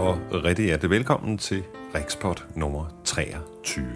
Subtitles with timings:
[0.00, 1.62] og rigtig hjertelig velkommen til
[1.94, 3.86] Rikspot nummer 23.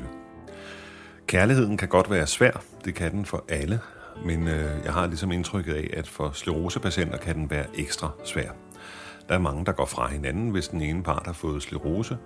[1.27, 3.81] Kærligheden kan godt være svær, det kan den for alle,
[4.25, 8.51] men øh, jeg har ligesom indtrykket af, at for sklerosepatienter kan den være ekstra svær.
[9.29, 12.17] Der er mange, der går fra hinanden, hvis den ene part har fået sklerose,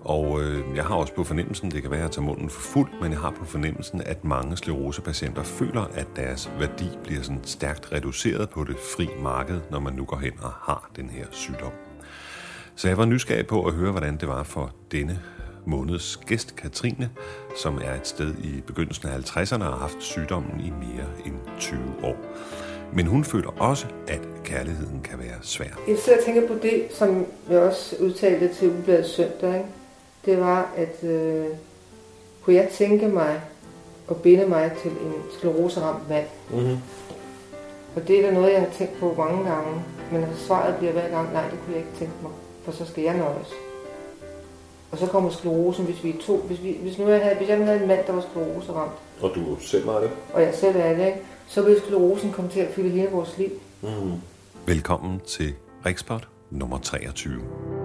[0.00, 2.90] og øh, jeg har også på fornemmelsen, det kan være at tage munden for fuld,
[3.00, 7.92] men jeg har på fornemmelsen, at mange sklerosepatienter føler, at deres værdi bliver sådan stærkt
[7.92, 11.91] reduceret på det fri marked, når man nu går hen og har den her sygdom.
[12.76, 15.20] Så jeg var nysgerrig på at høre, hvordan det var for denne
[15.66, 17.10] måneds gæst, Katrine,
[17.62, 21.34] som er et sted i begyndelsen af 50'erne og har haft sygdommen i mere end
[21.58, 22.16] 20 år.
[22.92, 25.66] Men hun føler også, at kærligheden kan være svær.
[25.88, 29.54] Jeg sidder og tænker på det, som jeg også udtalte til Ubladet søndag.
[29.54, 29.68] Ikke?
[30.24, 31.46] Det var, at øh,
[32.42, 33.40] kunne jeg tænke mig
[34.10, 36.26] at binde mig til en skleroseramt mand.
[36.50, 36.76] Mm-hmm.
[37.96, 39.82] Og det er da noget, jeg har tænkt på mange gange.
[40.12, 42.32] Men svaret bliver hver gang, nej, det kunne jeg ikke tænke mig.
[42.64, 43.48] For så skal jeg nøjes.
[44.90, 46.36] Og så kommer sklerosen, hvis vi er to.
[46.36, 48.92] Hvis, vi, hvis, nu jeg havde, hvis jeg nu havde en mand, der var skleroseramt,
[49.22, 50.10] Og du selv var det?
[50.32, 51.18] og jeg selv er det, ikke?
[51.48, 53.50] så ville sklerosen komme til at fylde hele vores liv.
[53.82, 53.88] Mm.
[54.66, 55.54] Velkommen til
[55.86, 57.81] Rikspot nummer 23.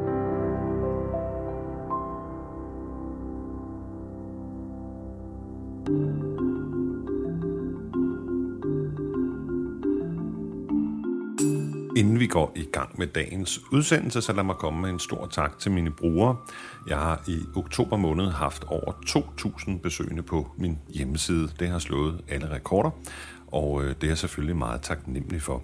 [11.97, 15.27] Inden vi går i gang med dagens udsendelse, så lad mig komme med en stor
[15.27, 16.37] tak til mine brugere.
[16.87, 21.49] Jeg har i oktober måned haft over 2.000 besøgende på min hjemmeside.
[21.59, 22.89] Det har slået alle rekorder,
[23.47, 25.63] og øh, det er jeg selvfølgelig meget taknemmelig for.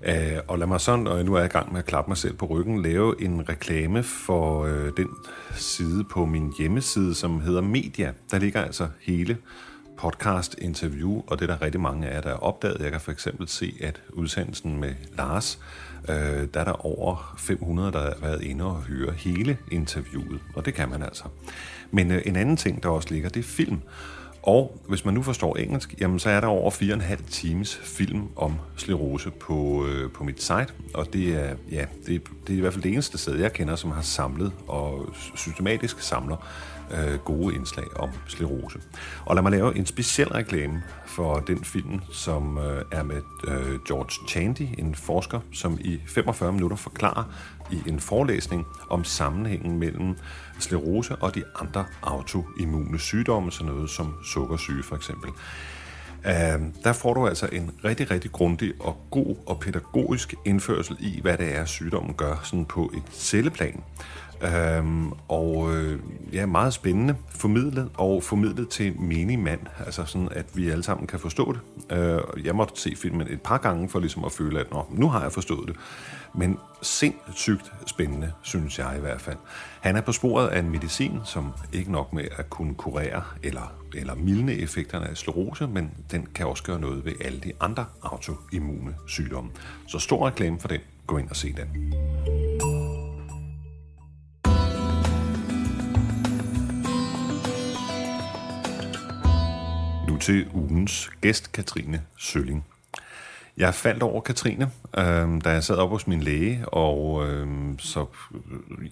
[0.00, 2.16] Uh, og lad mig sådan, og nu er jeg i gang med at klappe mig
[2.16, 5.08] selv på ryggen, lave en reklame for uh, den
[5.52, 8.12] side på min hjemmeside, som hedder Media.
[8.30, 9.36] Der ligger altså hele
[10.00, 12.80] podcast interview, og det er der rigtig mange af jer, der er opdaget.
[12.80, 15.58] Jeg kan for eksempel se, at udsendelsen med Lars,
[16.08, 16.14] øh,
[16.54, 20.74] der er der over 500, der har været inde og høre hele interviewet, og det
[20.74, 21.24] kan man altså.
[21.90, 23.80] Men øh, en anden ting, der også ligger, det er film.
[24.42, 28.54] Og hvis man nu forstår engelsk, jamen så er der over 4,5 times film om
[28.76, 32.72] sklerose på, øh, på mit site, og det er, ja, det, det er i hvert
[32.72, 36.36] fald det eneste sted, jeg kender, som har samlet og systematisk samler
[36.90, 38.78] øh, gode indslag om sklerose.
[39.24, 43.80] Og lad mig lave en speciel reklame for den film, som øh, er med øh,
[43.88, 47.24] George Chandy, en forsker, som i 45 minutter forklarer
[47.70, 50.16] i en forelæsning om sammenhængen mellem
[50.58, 55.30] sklerose og de andre autoimmune sygdomme, sådan noget som sukkersyge for eksempel.
[56.24, 61.20] Uh, der får du altså en rigtig, rigtig grundig og god og pædagogisk indførsel i,
[61.20, 63.82] hvad det er, sygdommen gør sådan på et celleplan.
[64.42, 66.00] Øhm, og øh,
[66.32, 71.06] ja, meget spændende formidlet, og formidlet til menig mand, altså sådan, at vi alle sammen
[71.06, 71.60] kan forstå det.
[71.98, 75.08] Øh, jeg måtte se filmen et par gange for ligesom at føle, at Nå, nu
[75.08, 75.76] har jeg forstået det.
[76.34, 79.36] Men sindssygt spændende, synes jeg i hvert fald.
[79.80, 83.72] Han er på sporet af en medicin, som ikke nok med at kunne kurere eller,
[83.94, 87.84] eller mildne effekterne af sklerose, men den kan også gøre noget ved alle de andre
[88.02, 89.50] autoimmune sygdomme.
[89.86, 90.80] Så stor reklame for den.
[91.06, 91.94] Gå ind og se den.
[100.20, 102.64] Til ugens gæst, Katrine Sølling.
[103.56, 107.78] Jeg faldt over Katrine, øh, da jeg sad op hos min læge, og øhm, øh,
[107.78, 108.06] så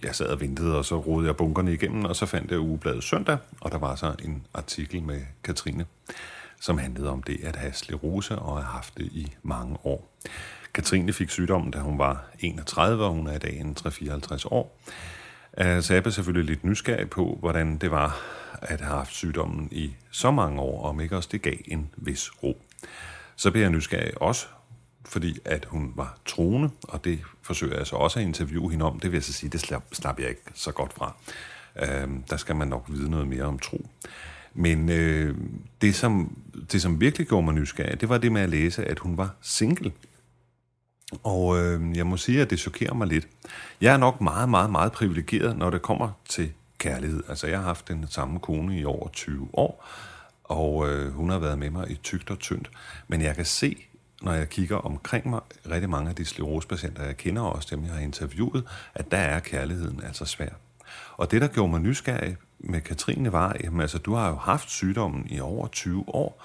[0.03, 3.03] jeg sad og ventede, og så rodede jeg bunkerne igennem, og så fandt jeg ugebladet
[3.03, 5.85] søndag, og der var så en artikel med Katrine,
[6.59, 10.11] som handlede om det at have sklerose og have haft det i mange år.
[10.73, 14.79] Katrine fik sygdommen, da hun var 31, og hun er i dag en 54 år.
[15.57, 18.21] Øh, så jeg blev selvfølgelig lidt nysgerrig på, hvordan det var
[18.61, 21.89] at have haft sygdommen i så mange år, og om ikke også det gav en
[21.97, 22.61] vis ro.
[23.35, 24.47] Så blev jeg nysgerrig også,
[25.05, 28.99] fordi at hun var troende, og det forsøger jeg så også at interviewe hende om.
[28.99, 31.15] Det vil jeg så sige, det slap, slap jeg ikke så godt fra.
[31.81, 33.89] Øhm, der skal man nok vide noget mere om tro.
[34.53, 35.35] Men øh,
[35.81, 36.37] det, som,
[36.71, 39.35] det, som virkelig gjorde mig nysgerrig, det var det med at læse, at hun var
[39.41, 39.91] single.
[41.23, 43.27] Og øh, jeg må sige, at det chokerer mig lidt.
[43.81, 47.23] Jeg er nok meget, meget, meget privilegeret, når det kommer til kærlighed.
[47.29, 49.85] Altså, jeg har haft den samme kone i over 20 år,
[50.43, 52.71] og øh, hun har været med mig i tygt og tyndt.
[53.07, 53.85] Men jeg kan se,
[54.21, 55.39] når jeg kigger omkring mig,
[55.71, 58.63] rigtig mange af de sklerosepatienter, jeg kender, og også dem, jeg har interviewet,
[58.95, 60.49] at der er kærligheden altså svær.
[61.17, 64.69] Og det, der gjorde mig nysgerrig med Katrine, var, at altså, du har jo haft
[64.69, 66.43] sygdommen i over 20 år,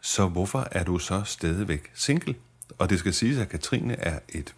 [0.00, 2.34] så hvorfor er du så stadigvæk single?
[2.78, 4.54] Og det skal siges, at Katrine er et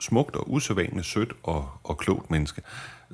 [0.00, 2.62] smukt og usædvanligt sødt og, og klogt menneske.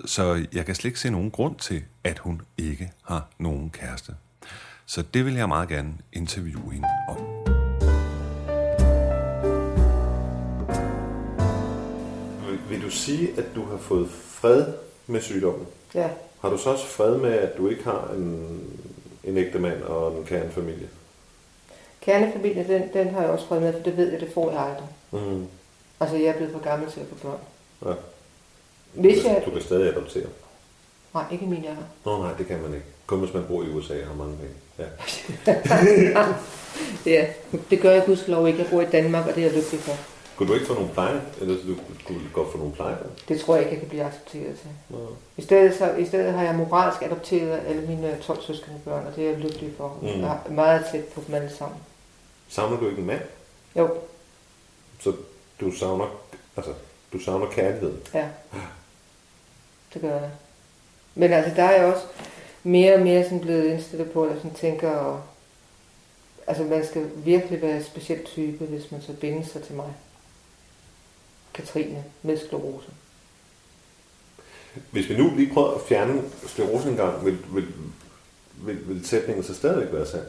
[0.06, 4.14] Så jeg kan slet ikke se nogen grund til, at hun ikke har nogen kæreste.
[4.86, 7.16] Så det vil jeg meget gerne interviewe hende om.
[12.68, 14.66] Vil du sige, at du har fået fred
[15.06, 15.66] med sygdommen.
[15.94, 16.10] Ja,
[16.40, 18.60] Har du så også fred med, at du ikke har en,
[19.24, 20.88] en ægte mand og en kernefamilie?
[22.04, 24.60] Kernefamilien, den, den har jeg også fred med, for det ved jeg, det får jeg
[24.60, 24.88] aldrig.
[25.10, 25.46] Mm.
[26.00, 27.38] Altså, jeg er blevet for gammel til at få børn.
[27.87, 27.94] Ja.
[28.93, 29.43] Hvis du, kan, jeg...
[29.46, 30.26] du kan stadig adoptere.
[31.14, 31.82] Nej, ikke min alder.
[32.04, 32.87] Nå nej, det kan man ikke.
[33.06, 34.54] Kun hvis man bor i USA og har mange penge.
[34.78, 34.84] Ja.
[37.06, 37.26] Ja,
[37.70, 38.58] det gør jeg gudskelov ikke.
[38.58, 39.93] Jeg bor i Danmark, og det er jeg lykkelig for.
[40.37, 41.20] Kunne du ikke få nogle pleje?
[41.40, 41.75] Eller du
[42.06, 42.96] kunne godt få nogle pleje?
[43.28, 44.70] Det tror jeg ikke, jeg kan blive accepteret til.
[44.88, 44.99] Nå.
[45.37, 49.16] I stedet, så, I stedet har jeg moralsk adopteret alle mine 12 søskende børn, og
[49.16, 49.99] det er jeg lykkelig for.
[50.02, 50.06] Mm.
[50.06, 51.78] Jeg er meget tæt på dem alle sammen.
[52.52, 53.22] Savner du ikke en mand?
[53.76, 53.96] Jo,
[55.00, 55.12] Så
[55.60, 56.06] du savner,
[56.56, 56.75] altså,
[57.12, 57.94] du savner kærlighed.
[58.14, 58.28] ja.
[59.94, 60.31] Det gør jeg.
[61.14, 62.06] Men altså, der er jeg også
[62.62, 65.22] mere og mere sådan blevet indstillet på, at jeg sådan tænker, og,
[66.46, 69.94] altså man skal virkelig være en speciel type, hvis man så binder sig til mig.
[71.54, 72.88] Katrine med sklerose.
[74.90, 77.66] Hvis vi nu lige prøver at fjerne sklerosen en gang, vil, vil,
[78.56, 80.26] vil, vil sætningen så stadigvæk være sand?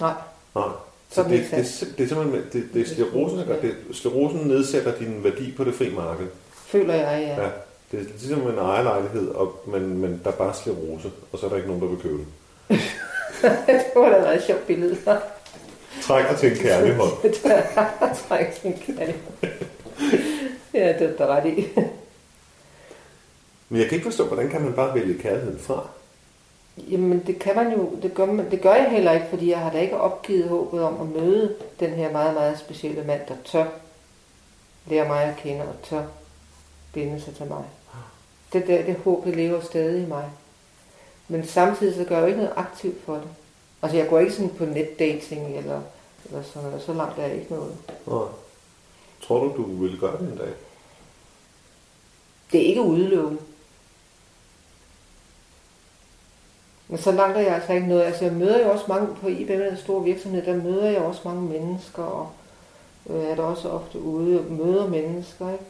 [0.00, 0.14] Nej,
[0.54, 0.68] Nej.
[1.10, 1.50] Så Så den det, det,
[1.80, 3.74] det, det, er simpelthen, det, det er sklerosen, gør det.
[3.92, 6.26] Sklerosen nedsætter din værdi på det fri marked.
[6.52, 7.42] føler jeg, ja.
[7.42, 7.48] Ja.
[7.92, 11.50] Det er ligesom en ejerlejlighed, og, men, men der er bare sklerose, og så er
[11.50, 12.26] der ikke nogen, der vil købe det.
[13.66, 14.96] det var da et sjovt billede.
[16.02, 17.12] Trækker til en kærlig hånd.
[18.28, 19.22] Træk sin kærlighed.
[20.74, 21.68] Ja, det er der ret i.
[23.68, 25.88] Men jeg kan ikke forstå, hvordan kan man bare vælge kærligheden fra?
[26.90, 29.58] Jamen, det kan man jo, det gør, man, det gør jeg heller ikke, fordi jeg
[29.58, 33.34] har da ikke opgivet håbet om at møde den her meget, meget specielle mand, der
[33.44, 33.66] tør
[34.86, 36.04] lære mig at kende og tør
[36.92, 37.64] binde sig til mig.
[38.52, 40.30] Det der, det håb, det lever stadig i mig.
[41.28, 43.28] Men samtidig så gør jeg jo ikke noget aktivt for det.
[43.82, 45.80] Altså, jeg går ikke sådan på netdating eller,
[46.24, 46.82] eller sådan noget.
[46.82, 47.76] Så langt er jeg ikke noget.
[48.06, 48.28] Nej.
[49.22, 50.52] Tror du, du ville gøre det en dag?
[52.52, 53.42] Det er ikke udelukkende.
[56.88, 58.02] Men så langt er jeg altså ikke noget.
[58.02, 61.20] Altså jeg møder jo også mange på IBM, den store virksomhed, der møder jeg også
[61.24, 62.30] mange mennesker, og
[63.10, 65.64] øh, er der også ofte ude og møder mennesker, ikke?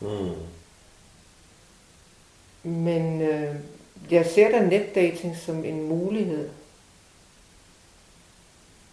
[0.00, 0.30] Mm.
[2.62, 3.54] Men øh,
[4.10, 6.48] jeg ser da netdating som en mulighed.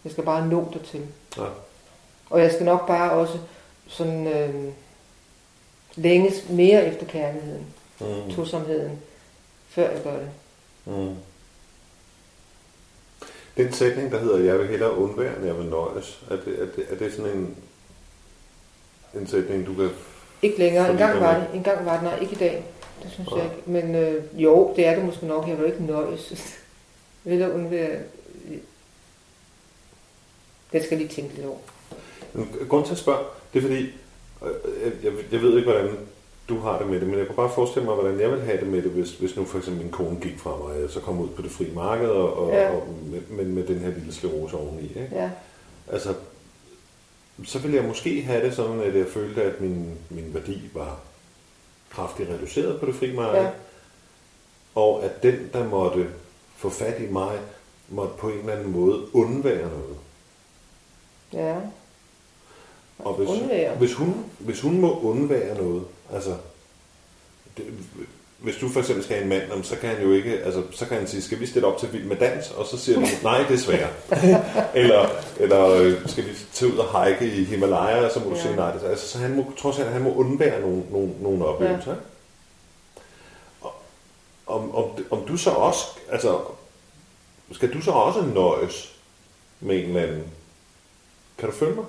[0.04, 1.06] Jeg skal bare nå det til.
[1.36, 1.42] Ja.
[2.30, 3.38] Og jeg skal nok bare også
[3.86, 4.72] sådan øh,
[5.94, 7.66] længes mere efter kærligheden,
[8.00, 8.30] Mm.
[8.34, 8.98] tosomheden,
[9.68, 10.28] før jeg gør det.
[10.84, 11.14] Mm.
[13.56, 16.66] Den sætning, der hedder, jeg vil hellere undvære, end jeg vil nøjes, er det, er
[16.76, 17.56] det, er det sådan en,
[19.14, 19.90] en sætning, du kan...
[20.42, 20.90] Ikke længere.
[20.90, 21.48] En gang var det.
[21.54, 22.02] En gang var det.
[22.02, 22.64] Nej, ikke i dag.
[23.02, 23.38] Det synes Nej.
[23.38, 23.70] jeg ikke.
[23.70, 25.48] Men øh, jo, det er det måske nok.
[25.48, 26.56] Jeg vil ikke nøjes.
[27.24, 27.98] Jeg vil undvære...
[30.72, 31.58] Det skal jeg lige tænke lidt over.
[32.32, 33.82] Men Grunden til at spørge, det er fordi,
[34.42, 35.96] øh, jeg, jeg, jeg ved ikke, hvordan
[36.52, 38.60] du har det med det, men jeg kan bare forestille mig, hvordan jeg vil have
[38.60, 41.00] det med det, hvis, hvis nu for eksempel min kone gik fra mig, og så
[41.00, 42.70] kom ud på det frie marked, og, og, Ja.
[42.70, 44.82] og med, med, med den her lille sklerose oveni.
[44.82, 45.08] Ikke?
[45.12, 45.30] Ja.
[45.92, 46.14] Altså,
[47.44, 50.98] så ville jeg måske have det sådan, at jeg følte, at min, min værdi var
[51.90, 53.50] kraftigt reduceret på det frie marked, Ja.
[54.74, 56.06] og at den, der måtte
[56.56, 57.38] få fat i mig,
[57.88, 59.96] måtte på en eller anden måde undvære noget.
[61.32, 61.56] Ja.
[62.98, 63.76] Og hvis, Undvære.
[63.76, 66.34] hvis, hun, hvis hun må undvære noget, altså,
[68.38, 70.86] hvis du for eksempel skal have en mand, så kan han jo ikke, altså, så
[70.86, 72.50] kan han sige, skal vi stille op til vild med dans?
[72.50, 73.90] Og så siger du, nej, det er svært.
[74.82, 75.08] eller,
[75.40, 78.04] eller øh, skal vi tage ud og hike i Himalaya?
[78.04, 78.42] Og så må du Ja.
[78.42, 78.72] sige nej.
[78.72, 81.90] Det, er- altså, så han må, trods alt, han må undvære nogle, nogle, nogle oplevelser.
[81.90, 81.96] Ja.
[83.60, 83.74] Og,
[84.46, 86.38] om, om, om du så også, altså,
[87.52, 88.94] skal du så også nøjes
[89.60, 90.24] med en eller anden?
[91.38, 91.84] Kan du følge mig?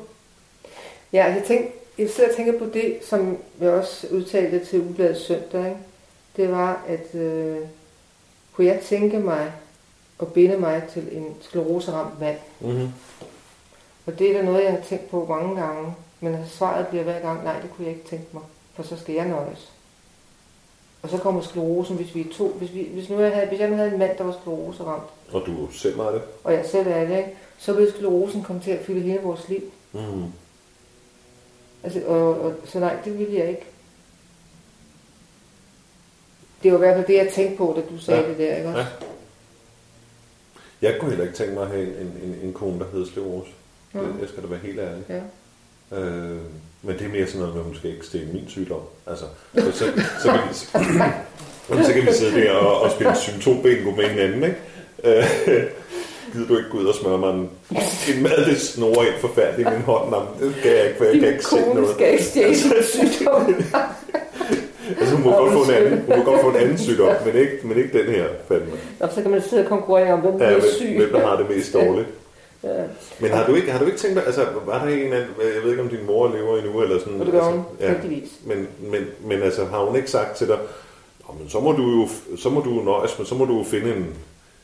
[1.13, 1.65] Ja, jeg, tænk,
[1.97, 5.65] jeg sidder og tænker på det, som jeg også udtalte til Ubladet søndag.
[5.65, 5.77] Ikke?
[6.35, 7.57] Det var, at øh,
[8.53, 9.51] kunne jeg tænke mig
[10.21, 12.37] at binde mig til en skleroseramt mand.
[12.59, 12.89] Mm-hmm.
[14.05, 15.93] Og det er da noget, jeg har tænkt på mange gange.
[16.19, 18.43] Men svaret bliver hver gang, nej, det kunne jeg ikke tænke mig.
[18.73, 19.71] For så skal jeg nøjes.
[21.01, 22.47] Og så kommer sklerosen, hvis vi er to.
[22.47, 25.03] Hvis, vi, hvis, nu jeg havde, hvis jeg nu havde en mand, der var skleroseramt,
[25.31, 26.21] Og du selv var det?
[26.43, 27.29] og jeg selv er det, ikke?
[27.57, 29.61] så ville sklerosen komme til at fylde hele vores liv.
[29.91, 30.23] Mm.
[31.83, 33.65] Altså, og, og, så nej, det ville jeg ikke.
[36.63, 38.29] Det var i hvert fald det, jeg tænkte på, da du sagde Ja.
[38.29, 38.79] det der, ikke også?
[38.79, 38.85] Ja.
[40.81, 43.51] Jeg kunne heller ikke tænke mig at have en, en, en kone, der hedder sklerose.
[43.93, 43.99] Ja.
[43.99, 45.03] Det, jeg skal da være helt ærlig.
[45.09, 45.21] Ja.
[45.99, 46.37] Øh,
[46.81, 48.81] men det er mere sådan noget med, at hun skal ikke stille min sygdom.
[49.07, 49.25] Altså,
[49.55, 49.85] så, så,
[50.23, 50.53] så, kan vi,
[51.85, 54.57] så kan vi sidde der og, og spille symptombingo med hinanden, ikke?
[55.03, 55.63] Øh,
[56.33, 57.49] gider du ikke gå ud og smøre mig en,
[58.15, 60.09] en mad, det snor ind forfærdeligt i min hånd?
[60.09, 61.95] Nå, det kan jeg ikke, for jeg kan Din ikke se kone noget.
[61.95, 63.55] skal ikke stjæle sygdom.
[64.99, 67.35] altså hun må, godt få en anden, hun må godt få en anden sygdom, men
[67.35, 68.71] ikke, men ikke den her, fandme.
[68.99, 70.95] Og så kan man sidde og konkurrere om, hvem der Ja, er syg.
[70.97, 72.07] hvem der har det mest dårligt.
[72.63, 72.69] Ja.
[73.19, 75.27] Men har du ikke, har du ikke tænkt dig, altså var der ikke en anden,
[75.55, 77.19] jeg ved ikke om din mor lever endnu, eller sådan.
[77.19, 78.29] Og det gør altså, hun, ja, heldigvis.
[78.45, 80.57] men, men, men altså har hun ikke sagt til dig,
[81.27, 83.63] "Nå, men så må du jo, så må du nøjes, men så må du jo
[83.63, 84.05] finde en,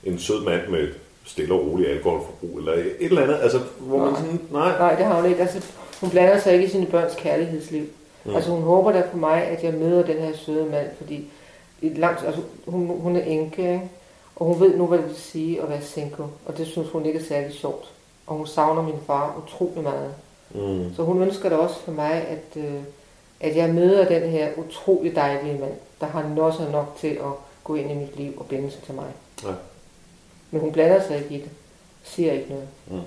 [0.03, 0.87] en sød mand med
[1.25, 4.15] stille og roligt alkoholforbrug, eller et eller andet, altså hvor man Nej.
[4.21, 5.41] sådan, nej, Nej, det har hun ikke.
[5.41, 5.65] Altså,
[6.01, 7.85] hun blander sig ikke i sine børns kærlighedsliv.
[8.25, 8.35] Mm.
[8.35, 11.29] Altså hun håber da på mig, at jeg møder den her søde mand, fordi
[11.81, 13.81] et langt, altså, hun, hun er enke, ikke?
[14.35, 17.05] og hun ved nu, hvad det vil sige at være single, og det synes hun
[17.05, 17.91] ikke er særlig sjovt.
[18.27, 20.13] Og hun savner min far utrolig meget.
[20.55, 22.73] mm, Så hun ønsker da også for mig, at, øh,
[23.39, 27.31] at jeg møder den her utrolig dejlige mand, der har nosser nok til at
[27.63, 29.05] gå ind i mit liv og binde sig til mig.
[29.43, 29.49] Ja.
[30.51, 31.49] Men hun blander sig ikke i det.
[32.03, 33.03] Siger ikke noget.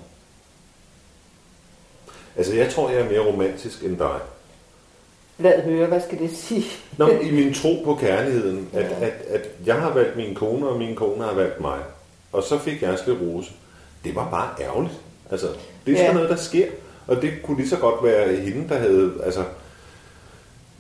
[2.37, 4.18] altså jeg tror, jeg er mere romantisk end dig.
[5.38, 6.64] Lad høre, hvad skal det sige?
[6.99, 9.06] Nå, i min tro på kærligheden, at, Ja.
[9.06, 11.78] at, at jeg har valgt min kone, og min kone har valgt mig.
[12.32, 13.52] Og så fik jeg sklerose.
[14.04, 14.94] Det var bare ærgerligt.
[15.30, 15.46] Altså,
[15.87, 16.14] det er sådan Ja.
[16.14, 16.66] noget, der sker.
[17.06, 19.44] Og det kunne lige så godt være hende, der havde, altså,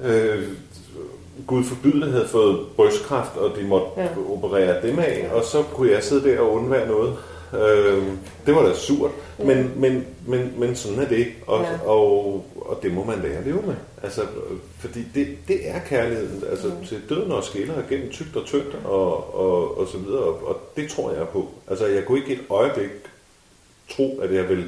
[0.00, 0.48] øh,
[1.46, 4.02] Gud forbyde, havde fået brystkræft, og de måtte ja.
[4.02, 4.08] Ja.
[4.32, 7.16] operere dem af, og så kunne jeg sidde der og undvære noget.
[7.54, 8.02] Øh,
[8.46, 9.44] det var da surt, Ja.
[9.44, 11.88] men, men, men, men sådan er det, og, Ja.
[11.90, 13.74] og, og det må man lære at leve med.
[14.02, 14.22] Altså,
[14.78, 16.86] fordi det, det er kærligheden, altså Mm.
[16.86, 20.56] til døden og skiller gennem tygt og tyndt, og, og, og så videre, og, og
[20.76, 21.48] det tror jeg på.
[21.68, 22.90] Altså, jeg kunne ikke et øjeblik
[23.90, 24.64] tro, at jeg vil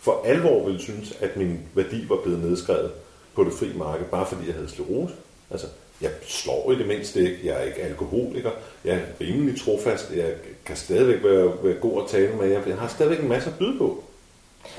[0.00, 2.90] for alvor ville synes, at min værdi var blevet nedskrevet
[3.34, 5.14] på det fri marked, bare fordi jeg havde sklerose.
[5.50, 5.66] Altså,
[6.00, 8.50] jeg slår i det mindste ikke, jeg er ikke alkoholiker,
[8.84, 10.34] jeg er rimelig trofast, jeg
[10.64, 13.78] kan stadigvæk være, være god at tale med, jeg har stadigvæk en masse at byde
[13.78, 14.04] på.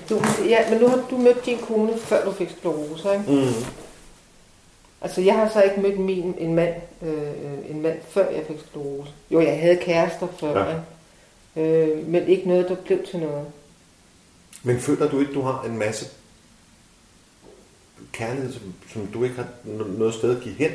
[0.10, 3.24] Du, ja, men nu har du mødt din kone, før du fik sklerose, ikke?
[3.46, 3.66] Mm.
[5.02, 8.58] Altså, jeg har så ikke mødt min, en, mand, øh, en mand, før jeg fik
[8.70, 9.12] sklerose.
[9.32, 10.76] Jo, jeg havde kærester før, Ja.
[11.56, 11.62] ja.
[11.62, 13.46] øh, men ikke noget, der blev til noget.
[14.64, 16.06] Men føler du ikke, du har en masse
[18.12, 18.62] kærlighed, som,
[18.94, 20.72] som du ikke har no- noget sted at give hen?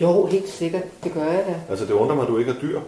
[0.00, 1.54] Jo, helt sikkert, det gør jeg da.
[1.70, 2.80] Altså, det undrer mig, at du ikke har dyr.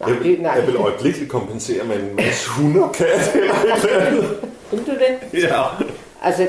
[0.00, 0.52] Nej, jeg, vil, det, nej.
[0.52, 4.50] jeg vil øjeblikkeligt kompensere med en masse hunde og katte eller et eller andet.
[4.70, 5.42] Vil du det?
[5.42, 5.62] Ja.
[6.22, 6.48] Altså,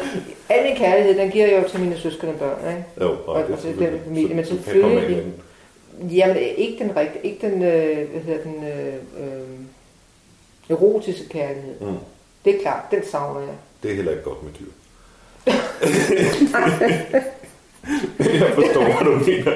[0.50, 2.86] al min kærlighed, den giver jeg jo til mine søskende og børn, ikke?
[3.02, 5.34] Jo, Og- og, det og til er den familie, men så af selvfølgelig-.
[6.12, 9.60] Jamen, ikke den rigtige, ikke den, øh, hvad hedder den, øh, øh,
[10.70, 11.74] erotiske kærlighed.
[11.82, 11.98] Mm.
[12.46, 13.56] Det er klart, den savner jeg.
[13.84, 14.72] Det er heller ikke godt med dyr.
[18.20, 19.52] jeg forstår, hvad du mener.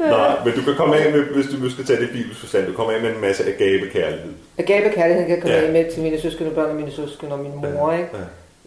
[0.00, 0.10] Ja.
[0.10, 2.66] Nej, men du kan komme af med, hvis du skal tage det i bibelsk forstand,
[2.66, 4.32] du kommer af med en masse agape kærlighed.
[4.58, 5.64] Agape kærlighed kan jeg komme Ja.
[5.66, 5.72] ja.
[5.72, 8.08] med til mine søskende og børn og mine søskende og min mor, ikke?
[8.12, 8.18] Ja.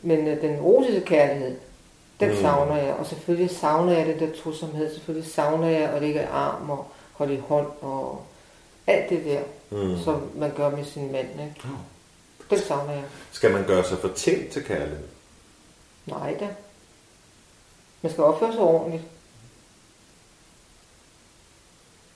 [0.02, 1.56] Men øh, den erotiske kærlighed,
[2.20, 2.36] den Mm.
[2.36, 2.42] mm.
[2.42, 2.94] savner jeg.
[3.00, 4.94] Og selvfølgelig savner jeg den der tosomhed.
[4.94, 8.22] Selvfølgelig savner jeg at ligge i arm og holde i hånd og
[8.88, 9.40] alt det der,
[9.72, 9.78] Mm.
[9.88, 9.98] mm.
[10.04, 11.56] som man gør med sin mand, ikke?
[12.50, 13.04] Den savner jeg.
[13.32, 14.98] Skal man gøre sig fortjent til kærlighed?
[16.06, 16.46] Nej da.
[18.02, 19.04] Man skal opføre sig ordentligt.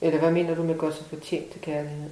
[0.02, 2.10] Eller hvad mener du med at gøre sig fortjent til kærlighed?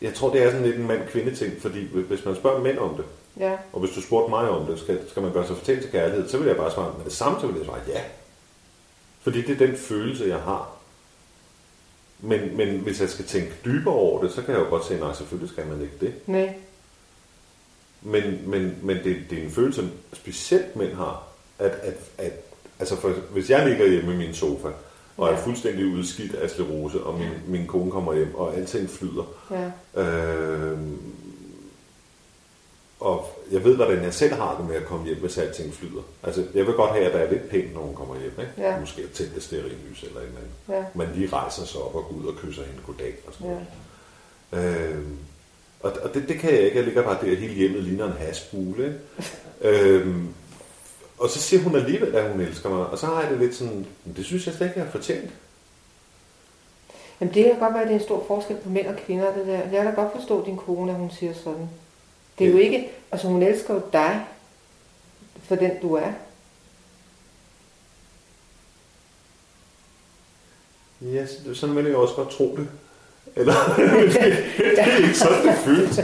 [0.00, 3.04] Jeg tror, det er sådan lidt en mand-kvinde-ting, fordi hvis man spørger mænd om det,
[3.40, 5.90] Ja, og hvis du spurgte mig om det, skal, skal man gøre sig fortjent til
[5.90, 8.00] kærlighed, så vil jeg bare svare med det samme, så vil jeg svare ja.
[9.20, 10.76] Fordi det er den følelse, jeg har.
[12.20, 15.00] Men, men hvis jeg skal tænke dybere over det, så kan jeg jo godt sige,
[15.00, 16.14] nej, selvfølgelig skal man ikke det.
[16.26, 16.54] nej.
[18.02, 21.25] Men, men, men det, det er en følelse, som specielt mænd har,
[21.58, 22.32] at, at, at
[22.78, 24.68] altså for, hvis jeg ligger hjemme i min sofa,
[25.16, 29.24] og er fuldstændig udskidt af sklerose, og min, min kone kommer hjem, og alting flyder,
[29.50, 29.70] Ja,
[30.02, 30.78] Øh,
[33.00, 36.02] og jeg ved, hvordan jeg selv har det med at komme hjem, hvis alting flyder.
[36.22, 38.32] Altså, jeg vil godt have, at der er lidt pænt, når hun kommer hjem.
[38.40, 38.68] Ikke?
[38.68, 38.80] Ja.
[38.80, 40.52] Måske at tænde et stearinlys eller en eller anden.
[40.68, 43.46] ja, Man lige rejser sig op og går ud og kysser hende goddag og sådan
[43.46, 43.58] ja.
[44.52, 44.76] noget.
[44.90, 45.02] Øh,
[45.80, 46.76] og og det, det kan jeg ikke.
[46.76, 48.84] Jeg ligger bare der, hele hjemmet ligner en hasbule.
[48.84, 48.98] Ikke?
[49.98, 50.16] øh,
[51.18, 52.86] og så siger hun alligevel, at hun elsker mig.
[52.86, 54.92] Og så har jeg det lidt sådan, "Men det synes jeg slet ikke, jeg har
[54.92, 55.30] fortjent.
[57.20, 59.34] Jamen det kan godt være, at det er en stor forskel på mænd og kvinder,
[59.34, 59.52] det der.
[59.58, 61.68] Jeg kan da godt forstå din kone, at hun siger sådan.
[62.38, 62.62] Det er jo Ja.
[62.64, 64.26] ikke, altså hun elsker jo dig,
[65.42, 66.12] for den du er.
[71.00, 72.68] Ja, så- sådan vil jeg også godt tro det.
[73.36, 73.52] Eller,
[74.58, 75.96] det er ikke sådan, det føles.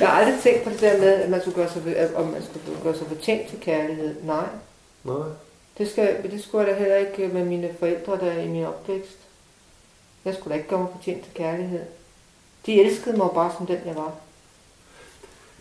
[0.00, 2.26] Jeg har aldrig tænkt på det der med, at man skulle gøre sig, at- om
[2.26, 4.14] man skulle gøre sig fortjent til kærlighed.
[4.24, 4.44] Nej,
[5.04, 5.16] Nej.
[5.78, 8.64] det, skal, det skulle jeg da heller ikke med mine forældre, der er i min
[8.64, 9.16] opvækst.
[10.24, 11.80] Jeg skulle da ikke gøre mig fortjent til kærlighed.
[12.66, 14.12] De elskede mig bare som den, jeg var.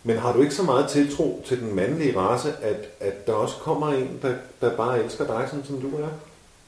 [0.04, 3.56] Men har du ikke så meget tiltro til den mandlige race, at, at der også
[3.56, 6.08] kommer en, der, der bare elsker dig, sådan som du er?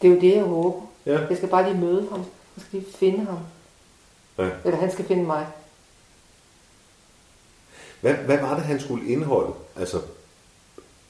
[0.01, 0.81] Det er jo det, jeg håber.
[1.05, 1.19] Ja.
[1.29, 2.19] Jeg skal bare lige møde ham.
[2.57, 3.37] Jeg skal lige finde ham.
[4.45, 4.51] Ja.
[4.65, 5.47] Eller han skal finde mig.
[8.01, 9.53] Hvad, hvad var det, han skulle indeholde?
[9.79, 10.01] Altså,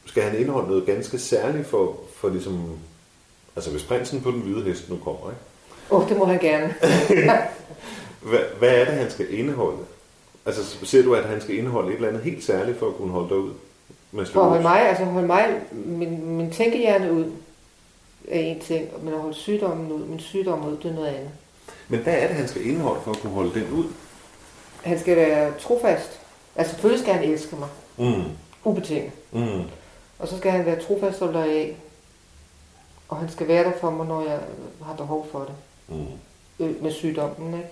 [0.06, 2.78] skal han indeholde noget ganske særligt for, for ligesom...
[3.56, 5.42] Altså, hvis prinsen på den hvide hest nu kommer, ikke?
[5.92, 6.76] Åh, oh, det må han gerne.
[8.22, 9.78] Hvad, hvad er det, han skal indeholde?
[10.46, 13.12] Altså, ser du, at han skal indeholde et eller andet helt særligt for at kunne
[13.12, 13.52] holde dig ud?
[14.12, 17.32] Med For at holde mig, altså holde mig, min, min tænkehjerne ud,
[18.28, 21.30] er en ting, men at holde sygdommen ud, min sygdom ud, det er noget andet.
[21.92, 23.86] Men hvad er det, han skal indeholde for at kunne holde den ud?
[24.84, 26.20] Han skal være trofast.
[26.56, 27.70] Altså selvfølgelig skal han elske mig.
[27.98, 28.24] Mm.
[28.64, 29.12] Ubetinget.
[29.32, 29.64] Mm.
[30.20, 31.76] Og så skal han være trofast og lojal.
[33.10, 34.40] Og han skal være der for mig, når jeg
[34.84, 35.56] har behov for det.
[35.88, 36.66] Mm.
[36.66, 37.70] Øh, med sygdommen, ikke?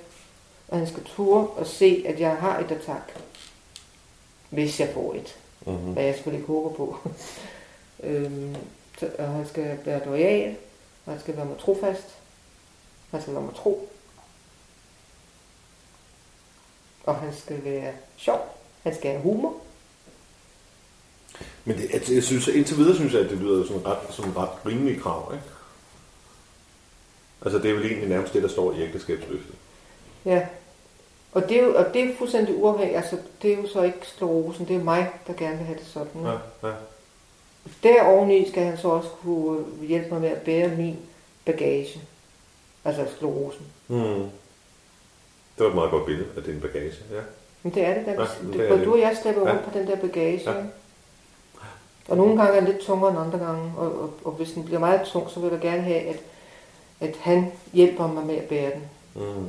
[0.68, 3.16] Og han skal ture og se, at jeg har et attack.
[4.50, 5.38] Hvis jeg får et.
[5.66, 5.94] Mm.
[5.94, 6.98] Hvad jeg selvfølgelig ikke håber på.
[8.04, 8.56] øhm,
[9.20, 10.56] og han skal være lojal.
[11.06, 12.16] Og han skal være mig trofast.
[13.12, 13.90] Han skal være mig tro.
[17.10, 18.58] Og han skal være sjov.
[18.84, 19.54] Han skal have humor.
[21.66, 24.32] Men det, altså, jeg synes, indtil videre synes jeg, at det lyder sådan ret, som
[24.38, 25.46] ret rimelig krav, ikke?
[27.42, 29.56] Altså, det er vel egentlig nærmest det, der står i ægteskabsløftet.
[30.25, 30.48] Ja.
[31.32, 32.98] Og det er jo, og det er fuldstændig uafhængigt.
[32.98, 34.68] Altså, det er jo så ikke sklerosen.
[34.68, 36.22] Det er mig, der gerne vil have det sådan.
[36.24, 36.68] Ja, Ja.
[36.68, 36.74] ja.
[37.84, 40.98] Der oveni skal han så også kunne hjælpe mig med at bære min
[41.46, 42.01] bagage.
[42.86, 43.66] Altså sklerosen.
[43.88, 44.30] Mm.
[45.60, 47.22] Det var et meget godt billede af din bagage, ja.
[47.63, 48.86] Men det er det, der, Ja, det, det er det.
[48.86, 49.51] du og jeg slæber Ja.
[49.54, 50.51] rundt på den der bagage.
[50.51, 50.63] Ja.
[52.08, 54.66] Og nogle gange er den lidt tungere end andre gange, og, og, og hvis den
[54.66, 56.20] bliver meget tung, så vil jeg gerne have, at,
[57.00, 58.82] at han hjælper mig med at bære den.
[59.16, 59.48] Mm.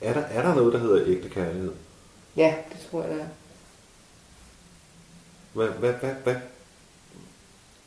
[0.00, 1.72] Er der, er der noget, der hedder ægte kærlighed?
[2.36, 3.26] Ja, det tror jeg, det er.
[5.52, 6.34] Hvad, hvad, hvad, hvad,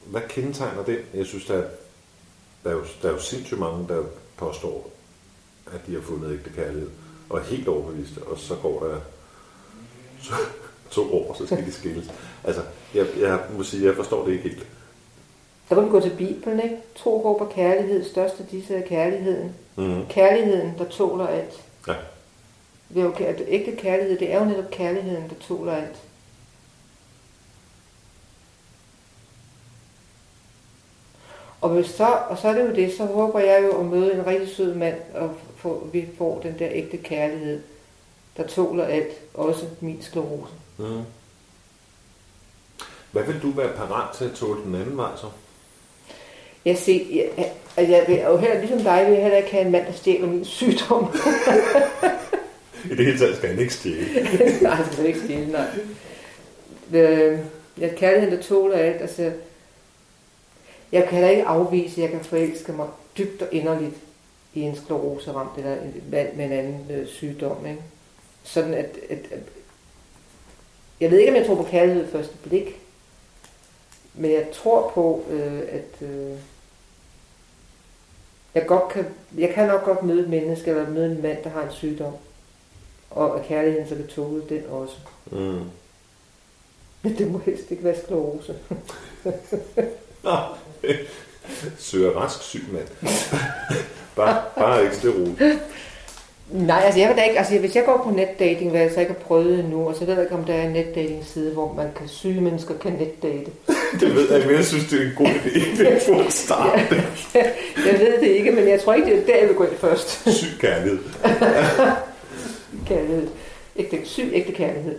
[0.05, 1.05] hvad kendetegner det?
[1.13, 1.63] Jeg synes, der er,
[2.63, 4.03] der er, jo, der er jo sindssygt mange, der
[4.37, 4.89] påstår,
[5.73, 6.89] at de har fundet ægte kærlighed,
[7.29, 8.99] og er helt overbeviste, og så går der
[10.21, 10.33] så,
[10.91, 12.11] to år, så skal de skilles.
[12.43, 12.61] Altså,
[12.93, 14.67] jeg, jeg må sige, jeg forstår det ikke helt.
[15.69, 16.77] Der kan vi gå til Bibelen, ikke?
[16.95, 18.05] Tro, håb og kærlighed.
[18.05, 19.55] Største disse er kærligheden.
[19.75, 20.05] Mm.
[20.09, 21.63] Kærligheden, der tåler alt.
[21.87, 21.93] Ja.
[22.93, 23.13] Det er jo,
[23.47, 25.97] ægte kærlighed, det er jo netop kærligheden, der tåler alt.
[31.61, 34.13] Og, hvis så, og så er det jo det, så håber jeg jo at møde
[34.13, 37.61] en rigtig sød mand, og få, vi får den der ægte kærlighed,
[38.37, 40.53] der tåler alt, også min sklerose.
[40.77, 41.01] Mm.
[43.11, 45.27] Hvad vil du være parat til at tåle den anden vej så?
[46.65, 49.65] Jeg, ser, jeg, jeg, jeg vil jo heller, ligesom dig, vil jeg heller ikke have
[49.65, 51.07] en mand, der stjæler min sygdom.
[52.91, 54.07] I det hele taget skal han ikke stjæle.
[54.61, 55.67] nej, han skal ikke stjæle, nej.
[56.93, 57.39] Øh,
[57.79, 59.31] ja, kærligheden, der tåler alt, altså...
[60.91, 63.95] Jeg kan heller ikke afvise, at jeg kan forelske mig dybt og inderligt
[64.57, 67.81] i en skleroseramt eller en mand med en anden øh, sygdom, ikke?
[68.43, 69.39] Sådan at, at, at...
[70.99, 72.81] Jeg ved ikke, om jeg tror på kærlighed i første blik,
[74.13, 76.07] men jeg tror på, øh, at...
[76.07, 76.37] Øh,
[78.55, 79.05] jeg, godt kan,
[79.37, 82.13] jeg kan nok godt møde et menneske, eller møde en mand, der har en sygdom,
[83.09, 84.95] og at kærligheden så kan tåle den også.
[85.31, 85.63] Mm.
[87.01, 88.55] Men det må helst ikke være sklerose.
[91.77, 92.87] Søger rask syg mand.
[94.17, 95.59] bare, bare ikke sterol.
[96.49, 98.99] Nej, altså jeg ved da ikke, altså hvis jeg går på netdating, hvad jeg så
[98.99, 101.53] ikke har prøvet endnu, og så ved jeg ikke, om der er en netdating side,
[101.53, 103.51] hvor man kan syge mennesker kan netdate.
[103.99, 105.77] Det ved jeg men jeg synes, det er en god idé.
[105.77, 106.79] Det er en god start.
[107.85, 109.77] Jeg ved det ikke, men jeg tror ikke, det er der, jeg vil gå ind
[109.77, 110.09] først.
[110.37, 110.99] Syg kærlighed.
[112.87, 113.27] Kærlighed.
[113.75, 114.95] Ægte, syg ægte kærlighed.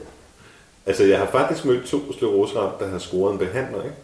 [0.86, 3.96] Altså, jeg har faktisk mødt to skleroseramte, der har scoret en behandler, ikke?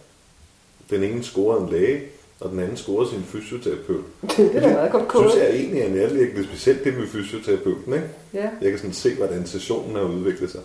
[0.91, 2.03] Den ene scorede en læge,
[2.45, 4.05] og den anden scorede sin fysioterapeut.
[4.37, 5.45] Det er meget godt synes kode.
[5.45, 8.07] jeg egentlig er nærliggende, specielt det med fysioterapeuten, ikke?
[8.35, 8.49] Ja.
[8.61, 10.61] Jeg kan sådan se, hvordan sessionen har udviklet sig.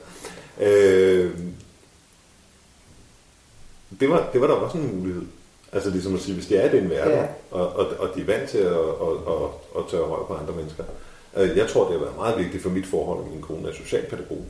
[0.62, 1.32] Øh,
[4.00, 5.22] det, var, det var der også en mulighed.
[5.74, 7.26] Altså ligesom at sige, hvis de er i den verden, Ja.
[7.52, 10.54] og, og, og de er vant til at, at, at, at tørre røg på andre
[10.56, 10.84] mennesker.
[11.38, 13.74] Øh, Jeg tror, det har været meget vigtigt for mit forhold, at min kone er
[13.74, 14.46] socialpædagog.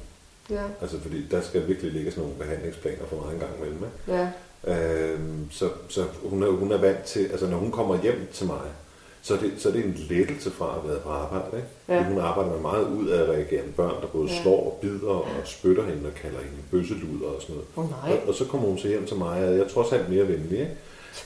[0.49, 3.77] Ja, Altså fordi der skal virkelig ligge sådan nogle behandlingsplaner for mig en gang imellem.
[3.83, 4.19] Ikke?
[4.19, 4.27] ja,
[4.67, 8.45] Øhm, så så hun, er, hun er vant til, altså når hun kommer hjem til
[8.47, 8.59] mig,
[9.21, 11.47] så er det, så er det en lettelse fra at have været på arbejde.
[11.57, 11.67] Ikke?
[11.89, 12.03] Ja.
[12.03, 14.41] Hun arbejder med meget ud af reagerende børn, der både Ja.
[14.41, 17.67] slår og bider og spytter hende og kalder hende bøsseluder og sådan noget.
[17.77, 18.17] Åh, nej.
[18.17, 20.27] Og, og så kommer hun så hjem til mig, og jeg er trods alt mere
[20.27, 20.59] venlig.
[20.59, 20.71] Ikke?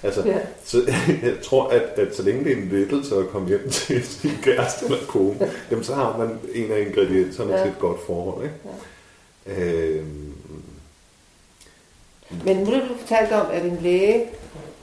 [0.04, 0.40] Altså, Ja.
[0.66, 0.78] så
[1.24, 4.32] jeg tror, at, at så længe det er en lettelse at komme hjem til sin
[4.44, 7.54] kæreste eller kone, jamen, så har man en af ingredienserne.
[7.56, 7.62] Ja.
[7.64, 8.44] til et godt forhold.
[8.44, 8.56] Ikke?
[9.48, 9.72] Ja.
[9.72, 10.34] Øhm,
[12.46, 14.26] Men nu du fortalte om, at en læge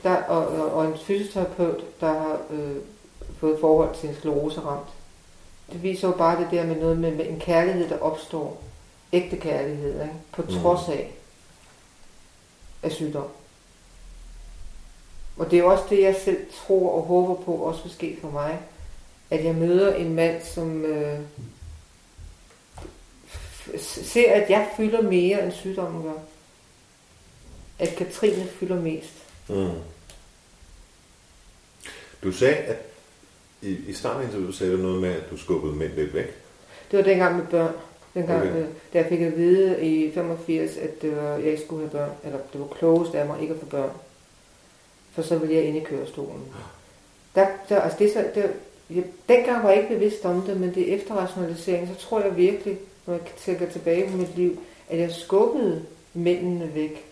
[0.03, 2.75] der, og, og, og en fysioterapeut, der har øh,
[3.39, 4.87] fået forhold til en skleroseramt,
[5.71, 8.63] det viser jo bare det der med noget med, med en kærlighed, der opstår.
[9.13, 10.13] Ægte kærlighed, ikke?
[10.31, 10.47] på Mm.
[10.47, 11.11] trods af,
[12.83, 13.27] af sygdom.
[15.37, 18.29] Og det er også det, jeg selv tror og håber på også vil ske for
[18.29, 18.59] mig.
[19.29, 21.19] At jeg møder en mand, som øh,
[23.77, 26.19] ser, at jeg fylder mere, end sygdommen gør.
[27.81, 29.13] At Katrine fylder mest.
[29.49, 29.69] mm.
[32.23, 32.77] Du sagde, at
[33.61, 36.25] i, i starten af interviewet sagde du noget med, at du skubbede mænd lidt væk.
[36.91, 37.73] Det var dengang med børn.
[38.13, 38.55] Dengang, Okay.
[38.55, 41.91] øh, da jeg fik at vide i 85, at det var, jeg ikke skulle have
[41.91, 43.89] børn, eller det var klogest af mig ikke at få børn.
[45.11, 46.41] For så ville jeg ind i kørestolen.
[47.35, 48.51] Der, der, altså det, så, det,
[48.89, 52.21] jeg, dengang var jeg ikke bevidst om det, men det er efter rationalisering, så tror
[52.21, 57.05] jeg virkelig, når jeg tænker tilbage på mit liv, at jeg skubbede mændene væk.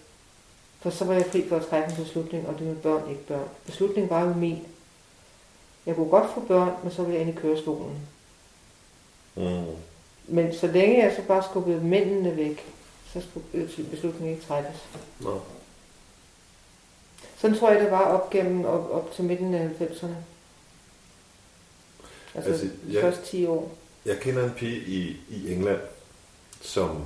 [0.81, 3.25] For så var jeg fri for at træffe en beslutning, og det med børn, ikke
[3.25, 3.47] børn.
[3.65, 4.57] Beslutningen var jo min.
[5.85, 7.95] Jeg kunne godt få børn, men så ville jeg ind i kørestolen.
[9.35, 9.63] Mm.
[10.27, 12.65] Men så længe jeg så bare skubbede mændene væk,
[13.13, 14.81] så skulle øh, beslutningen ikke træffes.
[15.19, 15.41] Nå.
[17.37, 20.07] Sådan tror jeg, det var op gennem op, op til midten af 90'erne.
[22.35, 23.71] Altså, Altså, de jeg- første 10 år.
[24.05, 25.79] Jeg kender en pige i, i England,
[26.61, 27.05] som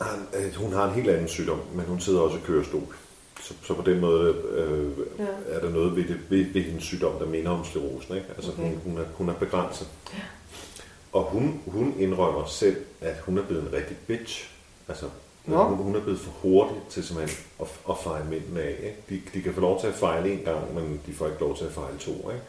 [0.00, 2.94] øh, hun har en helt anden sygdom, men hun sidder også i kørestol.
[3.42, 5.24] Så, så på den måde øh, Ja.
[5.54, 8.14] er der noget ved, det, ved, ved hendes sygdom, der minder om sklerosen.
[8.14, 8.26] Ikke?
[8.36, 8.62] Altså Okay.
[8.62, 9.88] hun, hun, er, hun er begrænset.
[11.12, 14.50] Og hun, hun indrømmer selv, at hun er blevet en rigtig bitch.
[14.88, 15.06] Altså,
[15.46, 15.64] Nå.
[15.64, 18.76] hun, hun er blevet for hurtig til simpelthen at, at fejle mændene af.
[19.10, 19.22] Ikke?
[19.34, 21.56] De, de kan få lov til at fejle en gang, men de får ikke lov
[21.56, 22.10] til at fejle to.
[22.30, 22.42] Ikke?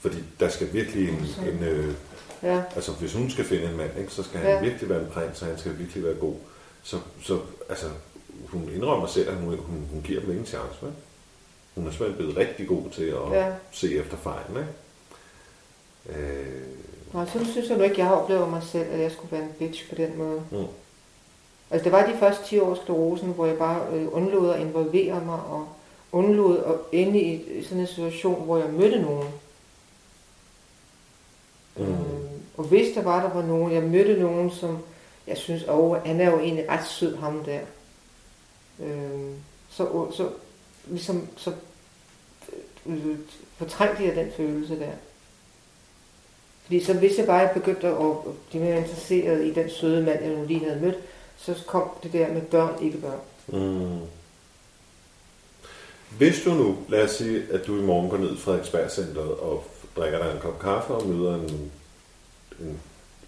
[0.00, 1.94] Fordi der skal virkelig en, en øh,
[2.42, 4.60] Ja, altså hvis hun skal finde en mand, ikke, så skal han Ja.
[4.60, 6.34] virkelig være en prins, og han skal virkelig være god.
[6.84, 7.86] Så, så altså,
[8.48, 10.78] hun indrømmer selv, at hun, hun, hun giver dem ingen chance.
[10.82, 10.92] Vel?
[11.74, 13.52] Hun er simpelthen blevet rigtig god til at ja.
[13.72, 14.56] se efter fejlen.
[14.56, 14.70] Ikke?
[16.20, 16.62] Øh,
[17.14, 19.42] Nej, så synes jeg nu ikke, jeg har oplevet mig selv, at jeg skulle være
[19.42, 20.42] en bitch på den måde.
[20.50, 20.66] Mm.
[21.70, 25.24] Altså det var de første 10 års sklerosen, hvor jeg bare øh, undlod at involvere
[25.24, 25.68] mig, og
[26.12, 29.28] undlod at ende i i sådan en situation, hvor jeg mødte nogen.
[31.76, 31.82] Mm.
[31.82, 31.98] Øh,
[32.56, 34.78] og hvis der var, der var nogen, jeg mødte nogen, som
[35.26, 37.60] jeg synes, åh, han er jo egentlig ret sød, ham der.
[38.80, 39.30] Øh,
[39.70, 40.28] så, så,
[40.86, 41.52] ligesom, så
[42.86, 43.18] øh,
[43.56, 44.92] fortrængte jeg den følelse der.
[46.62, 48.16] Fordi så hvis jeg bare begyndte at at
[48.50, 50.96] blive mere interesseret i den søde mand, jeg nu lige havde mødt,
[51.36, 53.20] så kom det der med børn, ikke børn.
[53.46, 54.00] mm.
[56.18, 59.30] Hvis du nu, lad os sige, at du i morgen går ned i Frederiksberg Centeret
[59.30, 59.64] og
[59.96, 61.72] drikker dig en kop kaffe og møder en,
[62.60, 62.80] en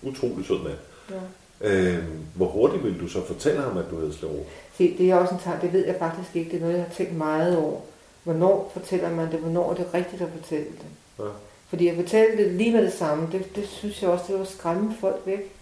[0.03, 0.79] utrolig sød mand,
[1.11, 1.21] Ja.
[1.61, 1.99] Øh,
[2.35, 4.45] hvor hurtigt vil du så fortælle ham, at du hedder sklerose?
[4.79, 6.51] Se, det er også en tanke, det ved jeg faktisk ikke.
[6.51, 7.81] Det er noget, jeg har tænkt meget over.
[8.25, 9.41] Hvornår fortæller man det?
[9.41, 10.87] Hvornår er det rigtigt at fortælle det?
[11.19, 11.31] Ja.
[11.69, 14.41] Fordi at fortælle det lige med det samme, det, det synes jeg også, det var
[14.41, 15.53] at skræmme folk væk.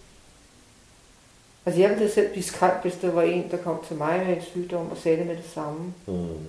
[1.65, 4.37] Altså jeg ville selv blive skræmt, hvis der var en, der kom til mig med
[4.37, 5.93] en sygdom og sagde det med det samme.
[6.07, 6.47] Mm.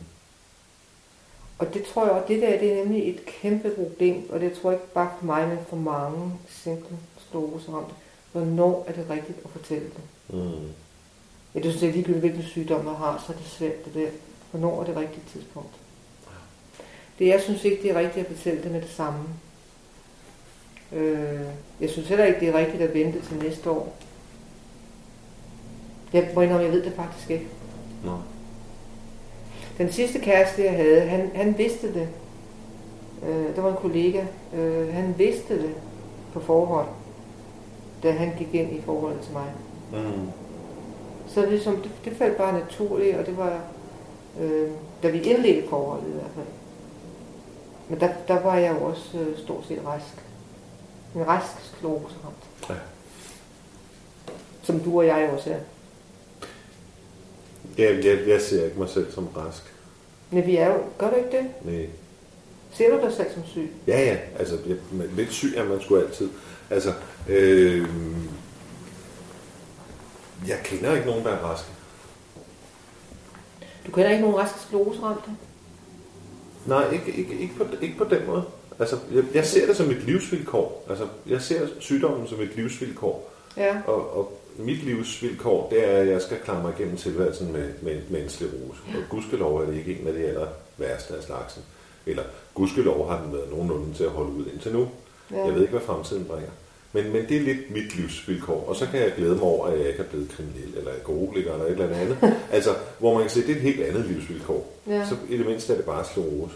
[1.59, 4.52] Og det tror jeg også, det der det er nemlig et kæmpe problem, og det
[4.52, 6.96] tror jeg ikke bare for mig, men for mange simple
[7.28, 7.94] skleroseramte.
[8.37, 10.35] Hvornår er det rigtigt at fortælle det?
[10.37, 10.68] Mm.
[11.55, 14.09] Jeg synes, det er ligegyldigt, hvilken sygdom man har, så er det svært det der.
[14.51, 15.70] Hvornår er det rigtige tidspunkt?
[17.18, 19.18] Det, jeg synes ikke, det er rigtigt at fortælle det med det samme.
[20.92, 21.40] Øh,
[21.81, 23.96] jeg synes heller ikke, det er rigtigt at vente til næste år.
[26.12, 27.46] Jeg må indrømme, jeg ved det faktisk ikke.
[28.05, 28.18] Nå.
[29.79, 32.09] Den sidste kæreste, jeg havde, han, han vidste det.
[33.29, 34.25] Øh, det var en kollega.
[34.55, 35.75] Øh, han vidste det
[36.33, 36.88] på forhånd,
[38.02, 39.52] da han gik ind i forholdet til mig.
[39.92, 40.30] Mm.
[41.26, 43.61] Så ligesom, det, det faldt bare naturligt, og det var,
[44.40, 44.70] øh,
[45.02, 46.46] da vi indledte forholdet i hvert fald.
[47.88, 50.24] Men der, der var jeg jo også øh, stort set rask.
[51.14, 52.44] En rask skleroseramt.
[52.68, 52.74] Ja.
[54.62, 55.59] Som du og jeg også er.
[57.78, 59.74] Ja, jeg, jeg ser ikke mig selv som rask.
[60.30, 61.46] Men vi er jo, gør du ikke det?
[61.64, 61.87] Nej.
[62.70, 63.72] Ser du dig selv som syg?
[63.87, 64.16] Ja, ja.
[64.38, 64.76] Altså, jeg,
[65.16, 66.28] lidt syg er man sgu altid.
[66.70, 66.92] Altså,
[67.29, 67.88] øh,
[70.48, 71.68] jeg kender ikke nogen, der er raske.
[73.87, 75.31] Du kender ikke nogen raske skleroseramte?
[76.66, 78.44] Nej, ikke, ikke, ikke, på, ikke på den måde.
[78.79, 80.87] Altså, jeg, jeg ser det som et livsvilkår.
[80.88, 83.33] Altså, jeg ser sygdommen som et livsvilkår.
[83.57, 83.76] Ja.
[83.87, 88.00] Og, og mit livsvilkår, det er, at jeg skal klare mig igennem tilværelsen med, med,
[88.11, 88.81] med en sklerose.
[88.88, 91.62] Og gudskelov er det ikke en af de aller værste af slagsen.
[92.07, 92.22] Eller
[92.55, 94.88] gudskelov har den været nogenlunde til at holde ud indtil nu.
[95.30, 95.44] Ja.
[95.44, 96.50] Jeg ved ikke, hvad fremtiden bringer.
[96.92, 98.64] Men, men det er lidt mit livsvilkår.
[98.68, 101.52] Og så kan jeg glæde mig over, at jeg ikke er blevet kriminel, eller alkoholiker,
[101.52, 102.18] eller et eller andet.
[102.52, 104.72] altså, hvor man kan se, at det er et helt andet livsvilkår.
[104.86, 105.06] Ja.
[105.08, 106.54] Så i det mindste er det bare sklerose.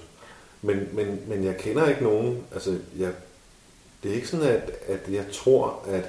[0.63, 3.11] Men, men, men jeg kender ikke nogen, altså jeg,
[4.03, 6.05] det er ikke sådan, at, at jeg tror, at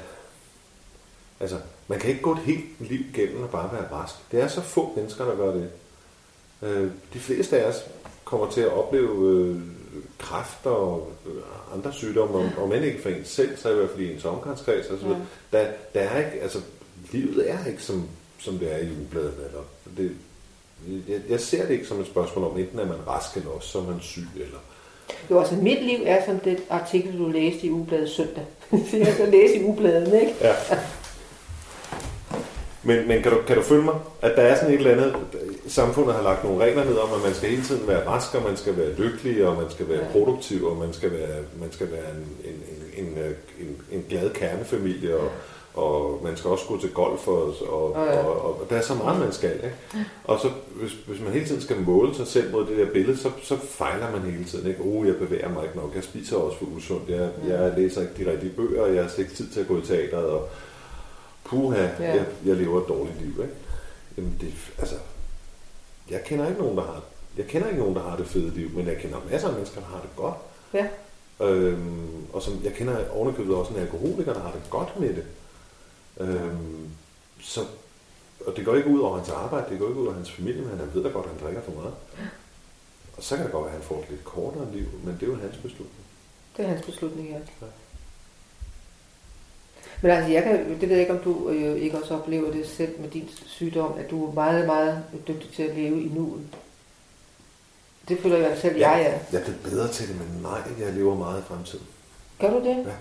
[1.39, 4.13] altså, man kan ikke gå et helt liv gennem og bare være rask.
[4.31, 5.69] Det er så få mennesker, der gør det.
[6.61, 7.85] Øh, de fleste af os
[8.23, 9.61] kommer til at opleve øh,
[10.19, 11.41] kræft og øh,
[11.77, 14.25] andre sygdomme, om, om end ikke for ens selv, så i hvert fald i ens
[14.25, 14.87] omgangskreds.
[14.89, 15.13] Altså, ja.
[15.57, 16.59] der, der er ikke, altså,
[17.11, 18.07] livet er ikke som,
[18.39, 19.33] som det er i ugebladet.
[19.47, 19.63] Eller,
[19.97, 20.11] det,
[21.07, 23.69] jeg, jeg ser det ikke som et spørgsmål om, enten er man rask eller også,
[23.69, 24.27] så er man syg.
[24.35, 24.57] Eller...
[25.31, 28.45] Jo, altså mit liv er som det artikel, du læste i ugebladet søndag.
[28.93, 30.35] jeg skal læse i ugebladet, ikke?
[30.41, 30.55] Ja.
[32.83, 35.15] Men, men kan, du, kan du følge mig, at der er sådan et eller andet,
[35.67, 38.43] samfundet har lagt nogle regler ned om, at man skal hele tiden være rask, og
[38.43, 40.11] man skal være lykkelig, og man skal være ja.
[40.11, 42.63] produktiv, og man skal være, man skal være en, en,
[42.97, 45.29] en, en, en, en glad kernefamilie, og,
[45.73, 48.19] og man skal også gå til golf, og, og, ja, ja.
[48.19, 49.55] og, og, og der er så meget, man skal.
[49.55, 49.75] Ikke?
[50.23, 53.17] Og så, hvis, hvis man hele tiden skal måle sig selv mod det der billede,
[53.17, 54.67] så, så fejler man hele tiden.
[54.67, 54.81] Ikke?
[54.81, 58.25] Oh, jeg bevæger mig ikke nok, jeg spiser også for usundt, jeg, jeg læser ikke
[58.25, 60.49] de rigtige bøger, og jeg har ikke tid til at gå i teateret, og
[61.51, 62.15] puha, ja.
[62.15, 63.31] jeg, jeg lever et dårligt liv.
[63.41, 63.55] Ikke?
[64.17, 64.95] Jamen det, altså,
[66.09, 67.01] jeg kender ikke nogen, der har
[67.37, 69.81] jeg kender ikke nogen, der har det fede liv, men jeg kender masser af mennesker,
[69.81, 70.35] der har det godt.
[70.73, 70.87] Ja.
[71.45, 75.25] Øhm, og som, jeg kender ovenikøbet også en alkoholiker, der har det godt med det.
[76.17, 76.89] Øhm,
[77.41, 77.61] så,
[78.47, 80.61] og det går ikke ud over hans arbejde, det går ikke ud over hans familie,
[80.61, 81.93] men han ved da godt, at han drikker for meget.
[83.17, 85.23] Og så kan det godt være, at han får et lidt kortere liv, men det
[85.23, 86.05] er jo hans beslutning.
[86.57, 87.35] Det er hans beslutning, ja.
[87.61, 87.67] ja.
[90.01, 92.67] Men altså, jeg kan, det ved jeg ikke, om du øh, ikke også oplever det
[92.67, 96.41] selv med din sygdom, at du er meget, meget dygtig til at leve i nuet.
[98.07, 99.19] Det føler jeg selv, ja, jeg er.
[99.31, 101.85] Jeg er blevet bedre til det, men nej, jeg lever meget i fremtiden.
[102.39, 102.77] Gør du det?
[102.85, 102.91] Ja.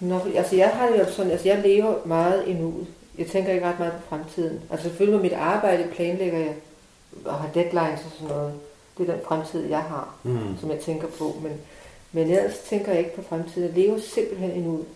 [0.00, 2.86] Nå, altså jeg har det jo sådan, altså jeg lever meget i nuet.
[3.18, 4.60] Jeg tænker ikke ret meget på fremtiden.
[4.70, 6.54] Altså selvfølgelig med mit arbejde planlægger jeg
[7.24, 8.54] og har deadlines og sådan noget.
[8.98, 10.58] Det er den fremtid, jeg har, mm.
[10.60, 11.36] som jeg tænker på.
[11.42, 11.52] Men,
[12.14, 13.68] men ellers tænker jeg ikke på fremtiden.
[13.68, 14.86] Jeg lever simpelthen nuet.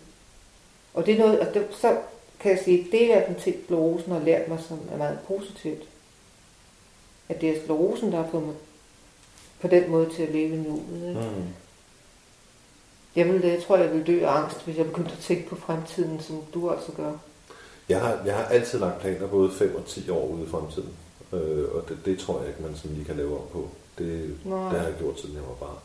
[0.93, 1.97] Og det er noget, og det, så
[2.39, 5.83] kan jeg sige, det er den ting, sklerosen har lært mig, som er meget positivt.
[7.29, 8.55] At det er sklerosen, der har fået mig
[9.61, 11.09] på den måde til at leve nuet.
[11.09, 11.21] Ikke?
[11.21, 11.45] Mm.
[13.15, 15.55] Jeg, vil, jeg tror, jeg vil dø af angst, hvis jeg begyndte at tænke på
[15.55, 17.13] fremtiden, som du altså gør.
[17.89, 20.89] Jeg har, jeg har altid lagt planer både 5 og 10 år ude i fremtiden.
[21.33, 23.69] Øh, og det, det tror jeg ikke, man sådan lige kan lave om på.
[23.97, 25.77] Det, det har jeg gjort, siden jeg var barn.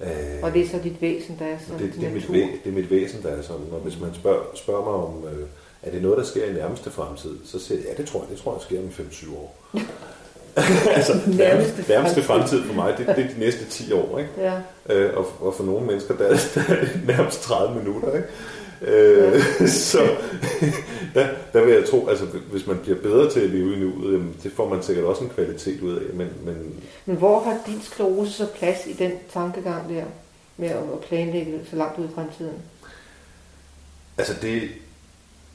[0.00, 0.08] Øh,
[0.42, 2.70] og det er så dit væsen, der er sådan det, det, er mit, væ, det
[2.70, 3.66] er mit væsen, der er sådan.
[3.72, 5.46] Og hvis man spørger, spørger mig om, øh,
[5.82, 8.28] er det noget, der sker i nærmeste fremtid, så siger jeg, ja, det tror jeg,
[8.30, 9.56] det tror jeg sker om 5-7 år.
[10.96, 14.18] altså, nærmeste, nærmeste fremtid for mig, det, det er de næste 10 år.
[14.18, 14.30] Ikke?
[14.38, 14.54] Ja.
[14.94, 18.14] Øh, og, og for nogle mennesker, der, der er det nærmest 30 minutter.
[18.14, 18.28] Ikke?
[18.82, 19.66] Øh, ja.
[19.90, 19.98] så
[21.14, 24.12] der, der vil jeg tro, altså hvis man bliver bedre til at leve i nuet,
[24.12, 26.14] jamen, det får man sikkert også en kvalitet ud af.
[26.14, 26.74] Men, men,
[27.06, 30.04] men hvor har din sklerose så plads i den tankegang der,
[30.56, 32.54] med at planlægge så langt ud i fremtiden?
[34.18, 34.62] Altså det,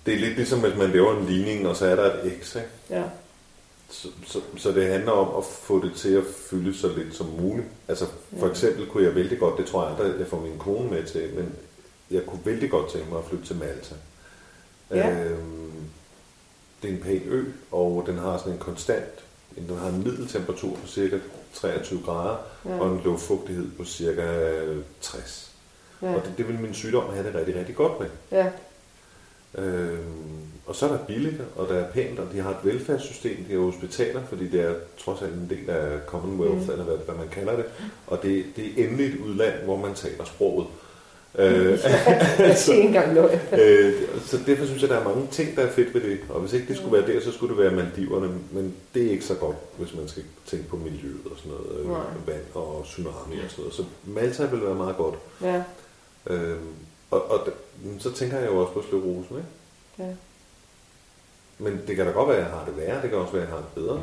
[0.06, 2.56] det er lidt ligesom, at man laver en ligning, og så er der et x,
[2.56, 2.68] ikke?
[2.90, 3.04] Ja.
[3.90, 7.28] Så, så, så det handler om at få det til at fylde så lidt som
[7.40, 7.68] muligt.
[7.88, 8.06] Altså
[8.40, 8.52] for ja.
[8.52, 11.30] eksempel kunne jeg vældig godt, det tror jeg aldrig, jeg får min kone med til,
[11.36, 11.56] men
[12.12, 13.96] jeg kunne vældig godt tænke mig at flytte til Malta.
[14.92, 15.24] Ja.
[15.24, 15.72] Øhm,
[16.82, 19.24] det er en pæn ø, og den har sådan en konstant,
[19.56, 21.20] den har en middeltemperatur på cirka
[21.54, 22.80] 23 grader, ja.
[22.80, 24.52] og en luftfugtighed på cirka
[25.02, 25.52] 60.
[26.02, 26.16] Ja.
[26.16, 28.08] Og det, det vil min sygdom have det rigtig, rigtig godt med.
[28.32, 28.52] Ja.
[29.58, 33.46] Øhm, og så er der billigt, og der er pænt, og de har et velfærdssystem,
[33.46, 36.72] de har hospitaler, fordi det er trods alt en del af Commonwealth, mm.
[36.72, 37.66] eller hvad, hvad man kalder det.
[38.08, 40.68] Og det, det er endelig et udland, hvor man taler sproget.
[41.38, 41.72] Øh,
[42.40, 42.74] altså,
[43.62, 43.94] øh,
[44.26, 46.20] så derfor synes jeg, der er mange ting, der er fedt ved det.
[46.30, 48.34] Og hvis ikke det skulle være der, så skulle det være Maldiverne.
[48.52, 51.80] Men det er ikke så godt, hvis man skal tænke på miljøet og sådan noget.
[51.80, 53.74] Øh, vand og tsunami og sådan noget.
[53.74, 55.16] Så Malta vil være meget godt.
[55.42, 55.64] Ja.
[56.28, 56.58] Øh,
[57.12, 57.48] og, og
[58.00, 59.50] så tænker jeg jo også på slørosen, ikke?
[60.00, 60.16] Ja.
[61.60, 63.02] Men det kan da godt være, at jeg har det værre.
[63.02, 64.02] Det kan også være, at jeg har det bedre.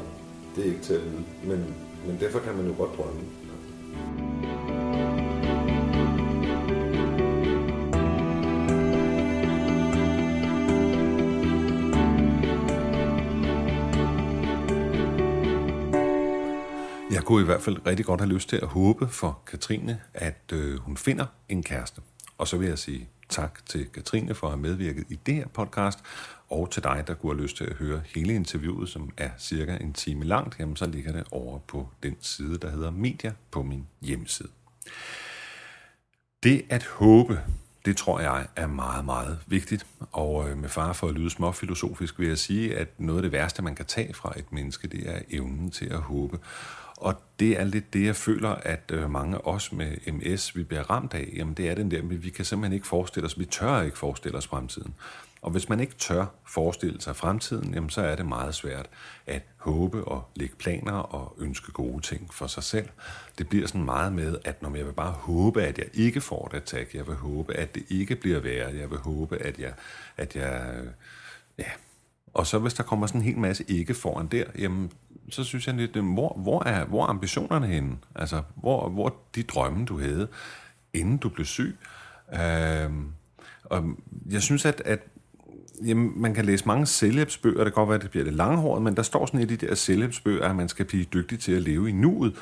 [0.56, 1.24] Det er ikke til at vide.
[1.44, 1.74] Men,
[2.06, 3.20] men derfor kan man jo godt drømme.
[17.16, 20.52] Jeg kunne i hvert fald rigtig godt have lyst til at håbe for Katrine, at
[20.52, 22.00] øh, hun finder en kæreste.
[22.38, 25.46] Og så vil jeg sige Tak til Katrine for at have medvirket i det her
[25.48, 25.98] podcast,
[26.48, 29.76] og til dig, der kunne have lyst til at høre hele interviewet, som er cirka
[29.80, 33.62] en time langt, jamen så ligger det over på den side, der hedder Media på
[33.62, 34.48] min hjemmeside.
[36.42, 37.40] Det at håbe,
[37.84, 39.86] det tror jeg er meget, meget vigtigt.
[40.12, 43.32] Og øh, med far for at lyde småfilosofisk vil jeg sige, at noget af det
[43.32, 46.38] værste, man kan tage fra et menneske, det er evnen til at håbe.
[46.96, 50.64] Og det er lidt det, jeg føler, at øh, mange af os med MS, vi
[50.64, 51.32] bliver ramt af.
[51.36, 54.38] Jamen det er den der, vi kan simpelthen ikke forestille os, vi tør ikke forestille
[54.38, 54.94] os fremtiden.
[55.42, 58.88] Og hvis man ikke tør forestille sig fremtiden, jamen så er det meget svært
[59.26, 62.88] at håbe og lægge planer og ønske gode ting for sig selv.
[63.38, 66.50] Det bliver sådan meget med, at når jeg vil bare håbe, at jeg ikke får
[66.52, 69.72] et attack, jeg vil håbe, at det ikke bliver værre, jeg vil håbe, at jeg,
[70.16, 70.86] at jeg øh,
[71.58, 71.70] ja,
[72.34, 74.92] og så hvis der kommer sådan en hel masse ikke foran der, jamen,
[75.30, 77.96] så synes jeg lidt, hvor, hvor, er, hvor er ambitionerne henne?
[78.14, 80.28] Altså, hvor, hvor de drømme, du havde,
[80.94, 81.76] inden du blev syg?
[82.34, 82.90] Øh,
[83.64, 83.84] og
[84.30, 85.00] jeg synes, at, at
[85.84, 88.82] jamen, man kan læse mange selvhjælpsbøger, det kan godt være, at det bliver lidt langhåret,
[88.82, 91.62] men der står sådan i de der selvhjælpsbøger, at man skal blive dygtig til at
[91.62, 92.36] leve i nuet.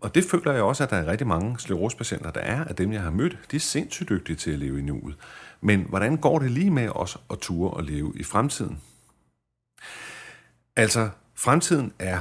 [0.00, 2.92] Og det føler jeg også, at der er rigtig mange sklerosepatienter, der er, af dem,
[2.92, 5.16] jeg har mødt, de er sindssygt dygtige til at leve i nuet.
[5.60, 8.78] Men hvordan går det lige med os at ture og leve i fremtiden?
[10.76, 12.20] Altså, fremtiden er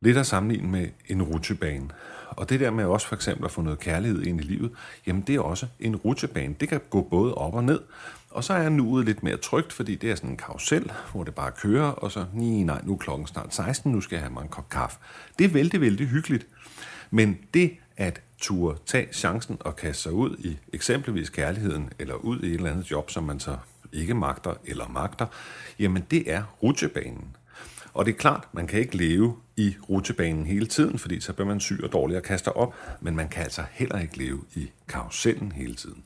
[0.00, 1.88] lidt at sammenligne med en rutsjebane.
[2.28, 4.70] Og det der med også for eksempel at få noget kærlighed ind i livet,
[5.06, 6.54] jamen det er også en rutsjebane.
[6.60, 7.80] Det kan gå både op og ned.
[8.30, 11.34] Og så er nuet lidt mere trygt, fordi det er sådan en karusel, hvor det
[11.34, 14.32] bare kører, og så, nej, nej, nu er klokken snart 16, nu skal jeg have
[14.32, 14.98] mig en kop kaffe.
[15.38, 16.46] Det er vældig, vældig hyggeligt.
[17.10, 22.40] Men det at turde tage chancen og kaste sig ud i eksempelvis kærligheden, eller ud
[22.40, 23.56] i et eller andet job, som man så
[23.92, 25.26] ikke magter eller magter,
[25.78, 27.36] jamen det er rutsjebanen.
[27.98, 31.46] Og det er klart, man kan ikke leve i rutebanen hele tiden, fordi så bliver
[31.46, 34.70] man syg og dårlig og kaster op, men man kan altså heller ikke leve i
[34.88, 36.04] karusellen hele tiden.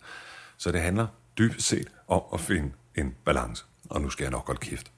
[0.57, 1.07] Så det handler
[1.39, 3.65] dybest set om at finde en balance.
[3.91, 4.92] Og nu skal jeg nok godt kæft.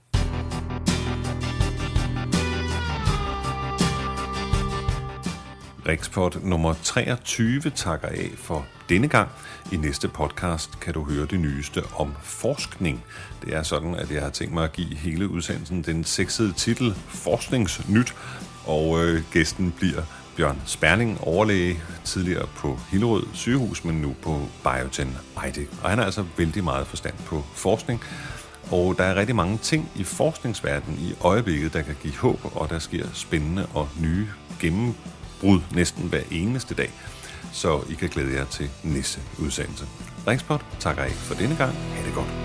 [5.88, 9.28] Rikspot nummer 23 takker af for denne gang.
[9.72, 13.04] I næste podcast kan du høre det nyeste om forskning.
[13.44, 16.94] Det er sådan, at jeg har tænkt mig at give hele udsendelsen den sexede titel
[17.08, 18.14] Forskningsnyt,
[18.66, 20.02] og øh, gæsten bliver
[20.36, 25.68] Bjørn Sperling, overlæge, tidligere på Hillerød sygehus, men nu på Bioten Eidik.
[25.82, 28.00] Og han har altså vældig meget forstand på forskning,
[28.70, 32.70] og der er rigtig mange ting i forskningsverdenen i øjeblikket, der kan give håb, og
[32.70, 34.28] der sker spændende og nye
[34.60, 35.13] gennembrud
[35.74, 36.90] næsten hver eneste dag.
[37.52, 39.86] Så I kan glæde jer til næste udsendelse.
[40.26, 41.72] Ringspot takker af for denne gang.
[41.72, 42.43] Ha' det godt.